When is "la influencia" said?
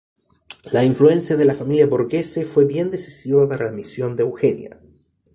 0.71-1.35